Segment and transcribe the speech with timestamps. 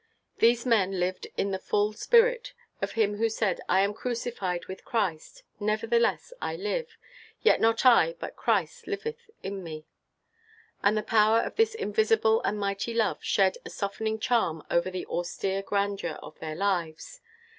[0.39, 4.83] These men lived in the full spirit of him who said, "I am crucified with
[4.83, 6.97] Christ, nevertheless I live:
[7.43, 9.85] yet not I, but Christ liveth in me";
[10.81, 15.05] and the power of this invisible and mighty love shed a softening charm over the
[15.05, 17.21] austere grandeur of their lives.